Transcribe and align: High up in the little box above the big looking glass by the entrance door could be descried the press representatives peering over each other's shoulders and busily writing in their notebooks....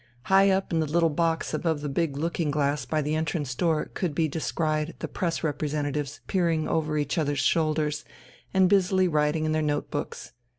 High 0.23 0.49
up 0.49 0.73
in 0.73 0.79
the 0.79 0.87
little 0.91 1.11
box 1.11 1.53
above 1.53 1.81
the 1.81 1.87
big 1.87 2.17
looking 2.17 2.49
glass 2.49 2.85
by 2.87 3.03
the 3.03 3.13
entrance 3.13 3.53
door 3.53 3.91
could 3.93 4.15
be 4.15 4.27
descried 4.27 4.95
the 4.97 5.07
press 5.07 5.43
representatives 5.43 6.21
peering 6.25 6.67
over 6.67 6.97
each 6.97 7.19
other's 7.19 7.37
shoulders 7.37 8.03
and 8.51 8.67
busily 8.67 9.07
writing 9.07 9.45
in 9.45 9.51
their 9.51 9.61
notebooks.... 9.61 10.31